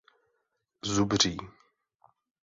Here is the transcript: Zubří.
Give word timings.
Zubří. 0.93 1.37